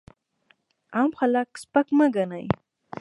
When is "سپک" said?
1.61-1.87